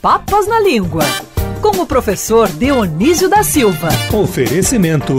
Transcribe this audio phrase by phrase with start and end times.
[0.00, 1.02] Papas na Língua,
[1.60, 3.88] com o professor Dionísio da Silva.
[4.14, 5.16] Oferecimento: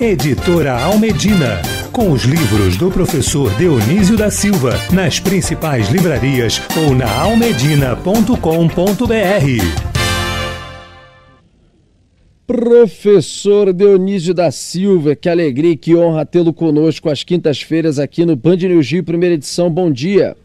[0.00, 1.62] Editora Almedina.
[1.92, 8.36] Com os livros do professor Dionísio da Silva, nas principais livrarias ou na almedina.com.br.
[12.48, 18.34] Professor Dionísio da Silva, que alegria e que honra tê-lo conosco às quintas-feiras aqui no
[18.34, 19.70] Band News Rio, primeira edição.
[19.70, 20.36] Bom dia.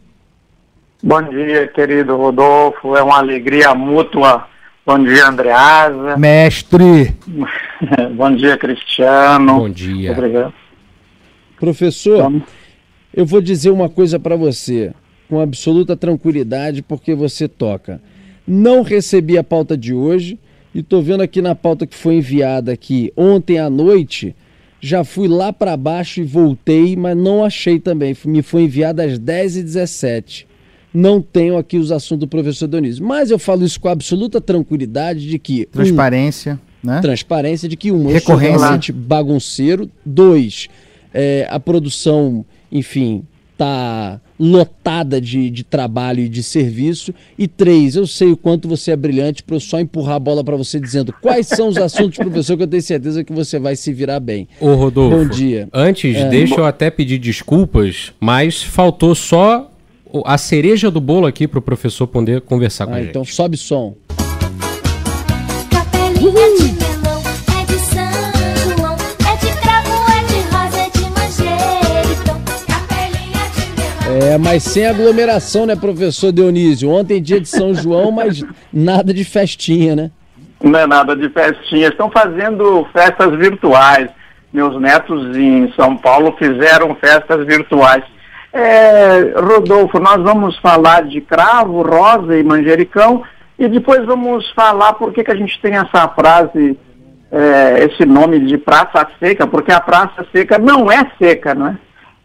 [1.03, 2.95] Bom dia, querido Rodolfo.
[2.95, 4.47] É uma alegria mútua.
[4.85, 6.15] Bom dia, Andreasa.
[6.15, 7.15] Mestre.
[8.15, 9.61] Bom dia, Cristiano.
[9.61, 10.11] Bom dia.
[10.11, 10.53] Obrigado.
[11.59, 12.43] Professor, Vamos.
[13.11, 14.93] eu vou dizer uma coisa para você,
[15.27, 17.99] com absoluta tranquilidade, porque você toca.
[18.47, 20.37] Não recebi a pauta de hoje
[20.73, 24.35] e estou vendo aqui na pauta que foi enviada aqui ontem à noite.
[24.79, 28.15] Já fui lá para baixo e voltei, mas não achei também.
[28.23, 30.50] Me foi enviada às 10h17.
[30.93, 33.05] Não tenho aqui os assuntos do professor Dionísio.
[33.05, 35.65] Mas eu falo isso com absoluta tranquilidade de que.
[35.67, 37.01] Transparência, um, né?
[37.01, 38.23] Transparência de que, um, eu Recorrência.
[38.25, 39.89] sou realmente bagunceiro.
[40.05, 40.67] Dois,
[41.13, 43.23] é, a produção, enfim,
[43.57, 47.13] tá lotada de, de trabalho e de serviço.
[47.37, 50.43] E três, eu sei o quanto você é brilhante para eu só empurrar a bola
[50.43, 53.75] para você dizendo quais são os assuntos, professor, que eu tenho certeza que você vai
[53.75, 54.47] se virar bem.
[54.59, 55.15] Ô, Rodolfo.
[55.15, 55.69] Bom dia.
[55.71, 59.70] Antes, é, deixa eu até pedir desculpas, mas faltou só
[60.25, 63.09] a cereja do bolo aqui para o professor poder conversar com ah, a gente.
[63.09, 63.95] Então sobe som.
[64.09, 64.17] É
[74.17, 74.33] é é.
[74.33, 76.89] É, mas sem aglomeração, né, professor Dionísio?
[76.89, 80.11] Ontem dia de São João, mas nada de festinha, né?
[80.61, 81.87] Não é nada de festinha.
[81.87, 84.09] Estão fazendo festas virtuais.
[84.53, 88.03] Meus netos em São Paulo fizeram festas virtuais.
[88.53, 93.23] É, Rodolfo, nós vamos falar de cravo, rosa e manjericão
[93.57, 96.77] e depois vamos falar por que, que a gente tem essa frase,
[97.31, 101.77] é, esse nome de praça seca, porque a praça seca não é seca, não é?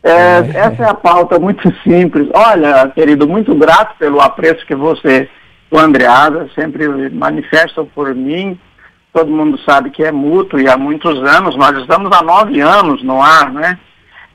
[0.03, 2.29] é essa é a pauta muito simples.
[2.35, 5.29] Olha, querido, muito grato pelo apreço que você,
[5.71, 8.59] o Andreada, sempre manifestam por mim.
[9.13, 13.03] Todo mundo sabe que é mútuo e há muitos anos, nós estamos há nove anos
[13.03, 13.79] no ar, né?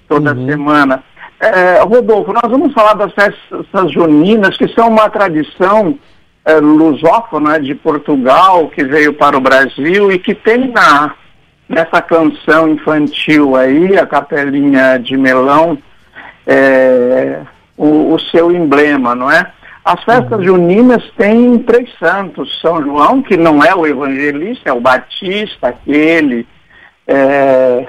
[0.08, 0.46] Toda uhum.
[0.46, 1.04] semana.
[1.42, 5.98] É, Rodolfo, nós vamos falar das festas juninas, que são uma tradição
[6.46, 11.16] é, lusófona de Portugal, que veio para o Brasil e que tem na,
[11.68, 15.80] nessa canção infantil aí, a Capelinha de Melão,
[16.46, 17.42] é,
[17.76, 19.52] o, o, seu emblema, não é?
[19.84, 22.62] As festas juninas têm três santos.
[22.62, 26.48] São João, que não é o evangelista, é o Batista, aquele
[27.08, 27.88] é,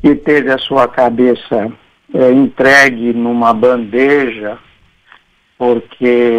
[0.00, 1.70] que teve a sua cabeça
[2.14, 4.58] é, entregue numa bandeja,
[5.56, 6.38] porque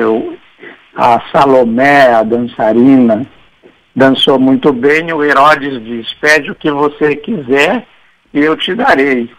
[0.96, 3.26] a Salomé, a dançarina,
[3.96, 5.12] dançou muito bem.
[5.14, 7.86] O Herodes diz: Pede o que você quiser
[8.34, 9.30] e eu te darei.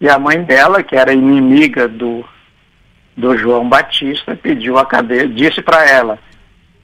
[0.00, 2.24] E a mãe dela, que era inimiga do,
[3.16, 6.18] do João Batista, pediu a cabeça, disse para ela: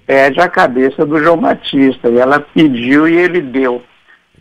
[0.06, 2.08] Pede a cabeça do João Batista.
[2.08, 3.82] E ela pediu e ele deu.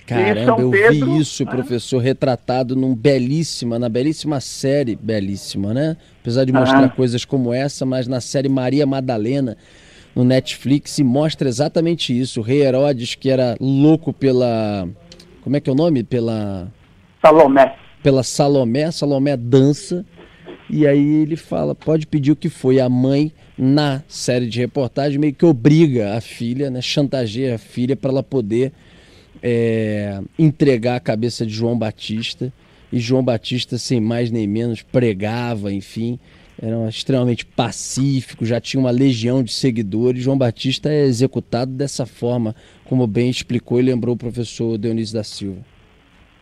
[0.05, 5.95] Caramba, eu Pedro, vi isso, professor, retratado num belíssima, na belíssima série, belíssima, né?
[6.21, 9.57] Apesar de mostrar coisas como essa, mas na série Maria Madalena,
[10.13, 12.41] no Netflix, se mostra exatamente isso.
[12.41, 14.87] O rei Herodes, que era louco pela.
[15.41, 16.03] Como é que é o nome?
[16.03, 16.71] Pela.
[17.21, 17.75] Salomé.
[18.01, 20.05] Pela Salomé, Salomé dança.
[20.69, 22.79] E aí ele fala, pode pedir o que foi.
[22.79, 26.81] A mãe, na série de reportagem, meio que obriga a filha, né?
[26.81, 28.73] Chantageia a filha para ela poder
[29.43, 32.51] é, entregar a cabeça de João Batista.
[32.91, 36.19] E João Batista, sem mais nem menos, pregava, enfim,
[36.61, 40.23] era extremamente pacífico, já tinha uma legião de seguidores.
[40.23, 42.55] João Batista é executado dessa forma,
[42.85, 45.59] como bem explicou e lembrou o professor Dionísio da Silva.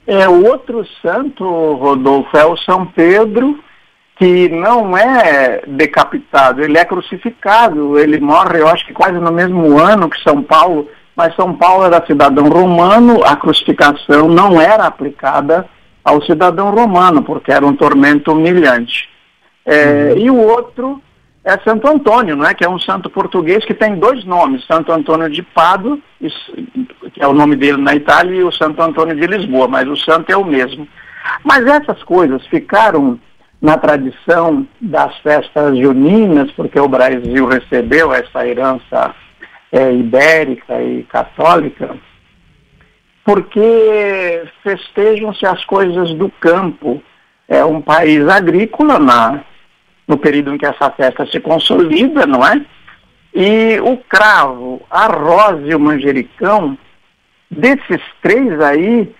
[0.05, 1.43] É, o outro santo,
[1.75, 3.63] Rodolfo, é o São Pedro,
[4.17, 7.97] que não é decapitado, ele é crucificado.
[7.97, 11.85] Ele morre, eu acho que quase no mesmo ano que São Paulo mas São Paulo
[11.85, 15.67] era cidadão romano, a crucificação não era aplicada
[16.03, 19.09] ao cidadão romano, porque era um tormento humilhante.
[19.65, 20.17] É, uhum.
[20.17, 21.01] E o outro
[21.43, 22.53] é Santo Antônio, não é?
[22.53, 27.27] que é um santo português que tem dois nomes, Santo Antônio de Pado, que é
[27.27, 30.37] o nome dele na Itália, e o Santo Antônio de Lisboa, mas o santo é
[30.37, 30.87] o mesmo.
[31.43, 33.19] Mas essas coisas ficaram
[33.61, 39.13] na tradição das festas juninas, porque o Brasil recebeu essa herança
[39.71, 41.95] é, ibérica e católica,
[43.23, 47.01] porque festejam-se as coisas do campo.
[47.47, 49.43] É um país agrícola na,
[50.07, 52.61] no período em que essa festa se consolida, não é?
[53.33, 56.77] E o cravo, a rosa e o manjericão,
[57.49, 59.13] desses três aí,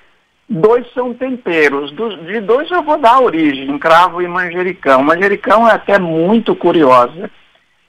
[0.50, 1.94] dois são temperos.
[2.26, 5.04] De dois eu vou dar a origem, cravo e manjericão.
[5.04, 7.30] Manjericão é até muito curiosa.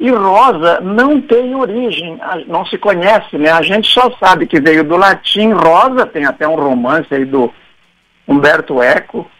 [0.02, 2.18] E rosa não tem origem,
[2.48, 3.52] não se conhece, né?
[3.52, 7.54] A gente só sabe que veio do latim rosa, tem até um romance aí do
[8.26, 9.30] Humberto Eco,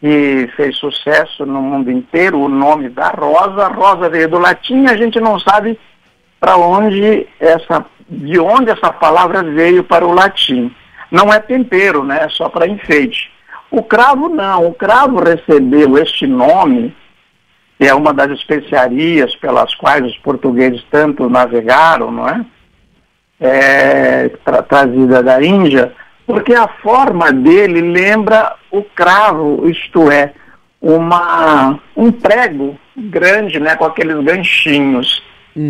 [0.00, 3.66] que fez sucesso no mundo inteiro, o nome da rosa.
[3.66, 5.76] Rosa veio do latim, a gente não sabe
[6.38, 10.72] para onde essa, de onde essa palavra veio para o latim.
[11.10, 12.20] Não é tempero, né?
[12.22, 13.32] É só para enfeite.
[13.68, 16.94] O cravo não, o cravo recebeu este nome,
[17.84, 22.42] que é uma das especiarias pelas quais os portugueses tanto navegaram, não é?
[23.38, 25.92] É, tra- trazida da Índia,
[26.26, 30.32] porque a forma dele lembra o cravo, isto é,
[30.80, 35.22] uma, um prego grande, né, com aqueles ganchinhos.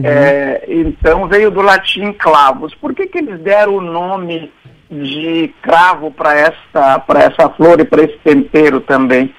[0.05, 2.73] É, então veio do latim clavos.
[2.77, 4.53] Por que, que eles deram o nome
[4.89, 9.35] de cravo para essa, para essa flor e para esse tempero também?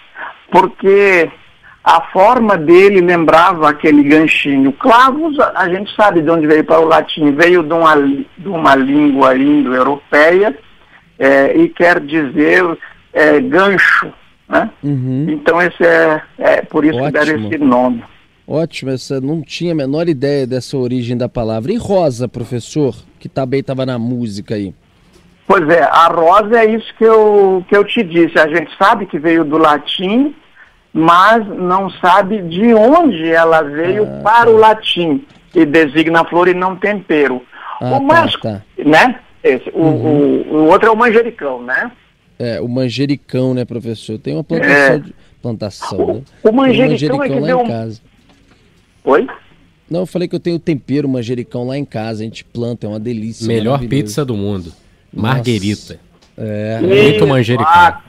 [0.52, 1.32] Porque
[1.86, 4.74] a forma dele lembrava aquele ganchinho.
[4.74, 8.74] Clavos, a gente sabe de onde veio para o latim, veio de uma, de uma
[8.74, 10.58] língua indo-europeia
[11.20, 12.76] é, e quer dizer
[13.14, 14.12] é, gancho.
[14.50, 14.68] Né?
[14.84, 15.28] Uhum.
[15.30, 17.48] Então esse é, é por isso que deram Ótimo.
[17.54, 18.04] esse nome.
[18.48, 21.72] Ótimo, essa não tinha a menor ideia dessa origem da palavra.
[21.72, 24.74] E rosa, professor, que também estava na música aí.
[25.48, 28.40] Pois é, a rosa é isso que eu, que eu te disse.
[28.40, 30.34] A gente sabe que veio do latim,
[30.98, 36.54] mas não sabe de onde ela veio Ah, para o latim, e designa flor e
[36.54, 37.42] não tempero.
[37.82, 38.84] Ah, o mais, tá, tá.
[38.90, 39.20] né?
[39.44, 41.92] Esse, o, o, o outro é o manjericão, né?
[42.40, 44.18] É, o manjericão, né, professor?
[44.18, 44.98] Tem uma plantação É.
[45.00, 45.16] de.
[45.42, 46.22] Plantação, O- né?
[46.44, 48.02] o manjericão é que lá deu em casa.
[49.04, 49.28] Oi?
[49.90, 52.22] Não, eu falei que eu tenho tempero manjericão lá em casa.
[52.22, 53.46] A gente planta, é uma delícia.
[53.48, 54.72] Melhor pizza do mundo.
[55.14, 56.00] Marguerita.
[56.38, 56.80] É.
[56.82, 57.68] Muito manjericão.
[57.72, 58.02] ah,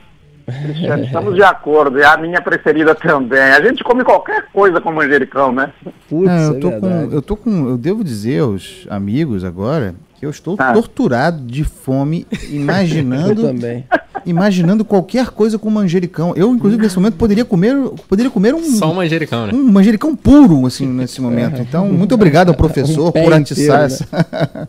[0.46, 1.98] Cristiano, estamos de acordo.
[1.98, 3.38] É a minha preferida também.
[3.38, 5.72] A gente come qualquer coisa com manjericão, né?
[6.08, 7.14] Putz, Não, é eu tô com, verdade.
[7.14, 10.72] eu tô com, eu devo dizer aos amigos agora que eu estou Ah.
[10.72, 13.84] torturado de fome, Eu imaginando, também.
[14.24, 16.32] imaginando qualquer coisa com manjericão.
[16.36, 17.74] Eu, inclusive, nesse momento poderia comer,
[18.08, 19.52] poderia comer um, Só um manjericão, né?
[19.52, 21.60] um manjericão puro, assim, nesse momento.
[21.60, 24.68] Então, muito obrigado ao professor Um por atiçar inteiro, essa.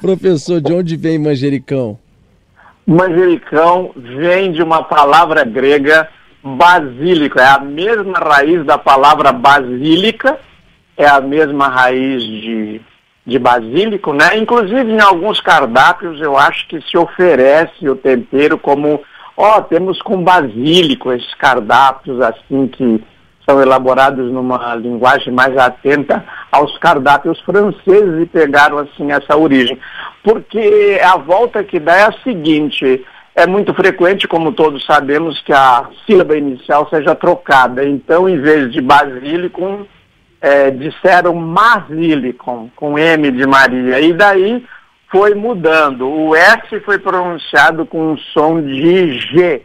[0.00, 1.98] Professor, de onde vem manjericão?
[2.86, 6.08] Manjericão vem de uma palavra grega
[6.42, 10.38] basílico, é a mesma raiz da palavra basílica,
[10.96, 12.80] é a mesma raiz de,
[13.26, 14.36] de basílico, né?
[14.36, 19.02] Inclusive em alguns cardápios eu acho que se oferece o tempero como,
[19.34, 23.02] ó, temos com basílico esses cardápios assim que
[23.46, 29.78] são elaborados numa linguagem mais atenta aos cardápios franceses e pegaram assim essa origem.
[30.22, 33.04] Porque a volta que dá é a seguinte,
[33.34, 37.84] é muito frequente, como todos sabemos, que a sílaba inicial seja trocada.
[37.84, 39.86] Então, em vez de basílico,
[40.40, 44.00] é, disseram masílicon, com M de Maria.
[44.00, 44.64] E daí
[45.10, 46.08] foi mudando.
[46.08, 49.62] O S foi pronunciado com um som de G,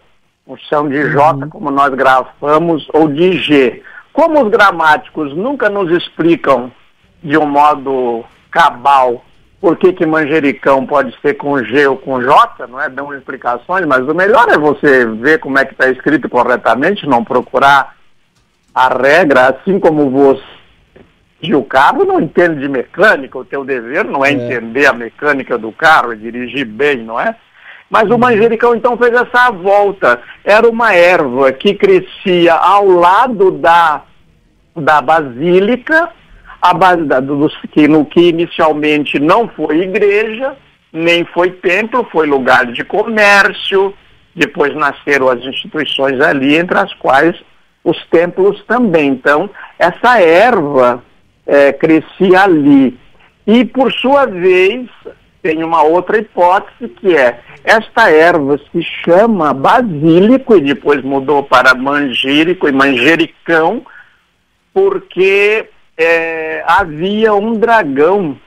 [0.57, 3.84] som de J, como nós grafamos, ou de G.
[4.13, 6.72] Como os gramáticos nunca nos explicam
[7.22, 9.24] de um modo cabal
[9.62, 12.88] por que, que manjericão pode ser com G ou com J, não é?
[12.88, 17.24] Dão explicações, mas o melhor é você ver como é que está escrito corretamente, não
[17.25, 17.96] procurar
[18.74, 20.41] a regra, assim como você
[21.41, 24.34] e o carro não entende de mecânica, o teu dever não é, É.
[24.34, 27.36] entender a mecânica do carro, é dirigir bem, não é?
[27.89, 30.22] Mas o manjericão então fez essa volta.
[30.43, 34.03] Era uma erva que crescia ao lado da,
[34.75, 36.10] da basílica,
[36.62, 40.55] a base da, dos, que, no que inicialmente não foi igreja,
[40.93, 43.93] nem foi templo, foi lugar de comércio,
[44.36, 47.36] depois nasceram as instituições ali, entre as quais
[47.84, 49.10] os templos também.
[49.10, 51.03] Então, essa erva
[51.48, 52.98] eh, crescia ali.
[53.48, 54.88] E, por sua vez,
[55.41, 61.74] tem uma outra hipótese que é, esta erva se chama basílico e depois mudou para
[61.74, 63.84] mangírico e manjericão,
[64.74, 68.38] porque eh, havia um dragão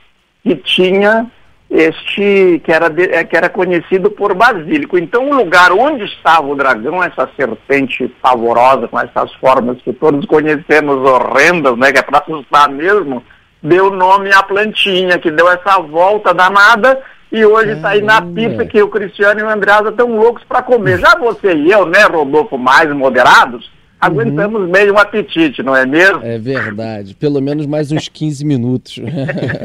[0.43, 1.27] que tinha
[1.69, 4.97] este que era, de- eh, que era conhecido por basílico.
[4.97, 10.25] Então, o lugar onde estava o dragão, essa serpente pavorosa, com essas formas que todos
[10.25, 13.23] conhecemos horrendas, né, que é para assustar mesmo,
[13.63, 17.01] deu nome à plantinha, que deu essa volta danada
[17.31, 20.61] e hoje está aí na pizza que o Cristiano e o Andreasa estão loucos para
[20.61, 20.99] comer.
[20.99, 26.19] Já você e eu, né, Rodolfo, mais moderados, aguentamos meio um apetite, não é mesmo?
[26.21, 27.15] É verdade.
[27.15, 28.99] Pelo menos mais uns 15 minutos.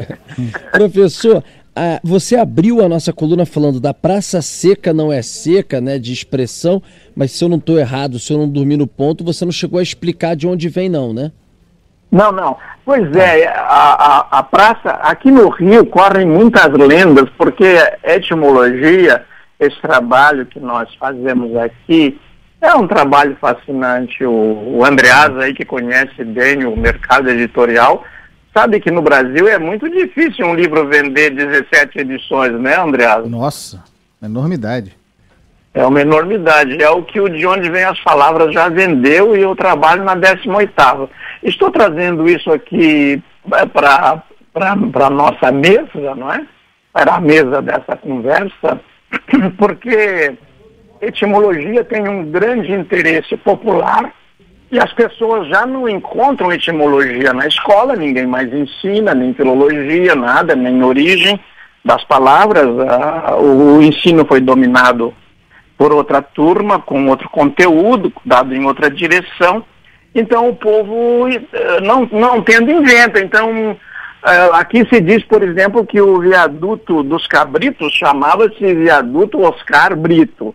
[0.71, 1.43] Professor,
[1.75, 5.99] ah, você abriu a nossa coluna falando da praça seca não é seca, né?
[5.99, 6.81] De expressão,
[7.15, 9.79] mas se eu não estou errado, se eu não dormir no ponto, você não chegou
[9.79, 11.31] a explicar de onde vem, não, né?
[12.11, 12.57] Não, não.
[12.83, 19.25] Pois é, a, a, a praça, aqui no Rio correm muitas lendas, porque etimologia,
[19.59, 22.19] esse trabalho que nós fazemos aqui,
[22.59, 24.23] é um trabalho fascinante.
[24.25, 28.03] O, o Andreas aí, que conhece bem o mercado editorial,
[28.53, 33.29] sabe que no Brasil é muito difícil um livro vender 17 edições, né, Andreas?
[33.29, 33.83] Nossa,
[34.21, 34.98] enormidade.
[35.79, 36.83] É uma enormidade.
[36.83, 40.13] É o que o De Onde Vem as Palavras já vendeu e eu trabalho na
[40.13, 41.07] 18ª.
[41.41, 43.23] Estou trazendo isso aqui
[43.71, 44.21] para
[45.05, 46.45] a nossa mesa, não é?
[46.91, 48.81] Para a mesa dessa conversa,
[49.57, 50.33] porque
[51.01, 54.11] etimologia tem um grande interesse popular
[54.69, 60.57] e as pessoas já não encontram etimologia na escola, ninguém mais ensina, nem filologia, nada,
[60.57, 61.39] nem origem
[61.85, 62.67] das palavras.
[62.81, 65.13] Ah, o ensino foi dominado
[65.79, 69.63] por outra turma, com outro conteúdo, dado em outra direção.
[70.13, 73.21] Então o povo eh, não, não tendo inventa.
[73.21, 73.77] Então
[74.25, 80.53] eh, aqui se diz, por exemplo, que o viaduto dos Cabritos chamava-se viaduto Oscar Brito.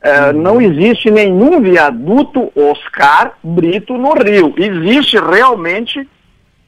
[0.00, 4.54] Eh, Não existe nenhum viaduto Oscar Brito no Rio.
[4.56, 6.08] Existe realmente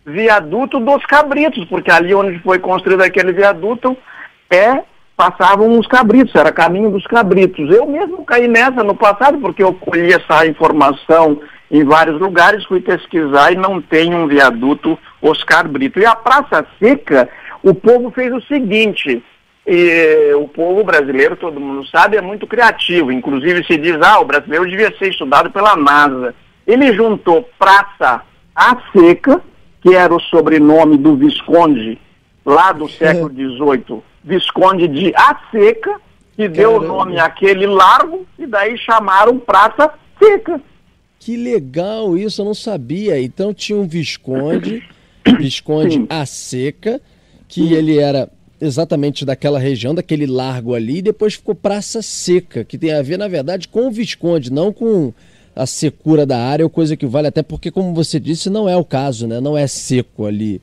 [0.05, 3.97] viaduto dos Cabritos, porque ali onde foi construído aquele viaduto
[4.51, 4.83] é
[5.17, 7.71] passavam os cabritos, era caminho dos cabritos.
[7.71, 11.41] Eu mesmo caí nessa no passado, porque eu colhi essa informação
[11.71, 15.99] em vários lugares, fui pesquisar e não tem um viaduto Oscar Brito.
[15.99, 17.29] E a Praça Seca,
[17.63, 19.23] o povo fez o seguinte,
[19.67, 23.11] e o povo brasileiro, todo mundo sabe, é muito criativo.
[23.11, 26.35] Inclusive se diz, ah, o brasileiro devia ser estudado pela NASA.
[26.67, 28.23] Ele juntou Praça
[28.55, 29.41] A Seca,
[29.81, 31.99] que era o sobrenome do Visconde,
[32.45, 36.01] lá do século XVIII, Visconde de A Seca,
[36.35, 40.61] que deu o nome àquele largo, e daí chamaram Praça Seca.
[41.21, 43.21] Que legal isso, eu não sabia.
[43.21, 44.83] Então tinha um Visconde,
[45.39, 47.01] Visconde A Seca,
[47.47, 48.29] que ele era
[48.61, 53.19] exatamente daquela região, daquele largo ali, e depois ficou Praça Seca, que tem a ver,
[53.19, 55.13] na verdade, com o Visconde, não com
[55.55, 58.77] a secura da área ou coisa que vale, até porque, como você disse, não é
[58.77, 59.41] o caso, né?
[59.41, 60.61] Não é seco ali.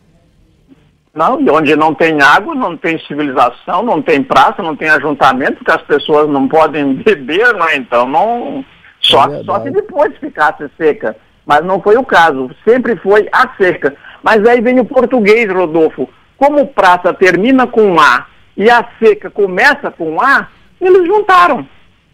[1.13, 5.57] Não, e onde não tem água, não tem civilização, não tem praça, não tem ajuntamento,
[5.57, 7.75] porque as pessoas não podem beber, né?
[7.75, 8.63] Então não.
[9.01, 9.71] Só, É só se verdade.
[9.71, 11.15] depois ficasse seca.
[11.45, 12.49] Mas não foi o caso.
[12.63, 13.95] Sempre foi a seca.
[14.23, 16.07] Mas aí vem o português, Rodolfo.
[16.37, 18.25] Como praça termina com A
[18.55, 20.47] e a seca começa com A,
[20.79, 21.67] eles juntaram.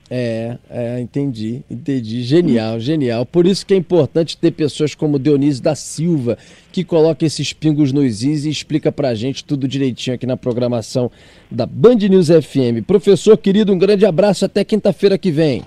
[0.09, 2.23] É, é, entendi, entendi.
[2.23, 3.25] Genial, genial.
[3.25, 6.37] Por isso que é importante ter pessoas como Dionísio da Silva,
[6.71, 11.11] que coloca esses pingos nos is e explica pra gente tudo direitinho aqui na programação
[11.51, 12.85] da Band News FM.
[12.87, 15.63] Professor querido, um grande abraço até quinta-feira que vem.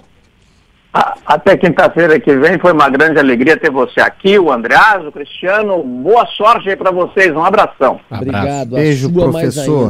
[0.92, 5.12] A- Até quinta-feira que vem foi uma grande alegria ter você aqui, o Andreas, o
[5.12, 5.80] Cristiano.
[5.84, 7.30] Boa sorte aí para vocês.
[7.32, 8.00] Um abração.
[8.10, 8.22] Abraço.
[8.38, 8.70] Obrigado.
[8.70, 9.60] Beijo, professor.
[9.78, 9.88] ainda.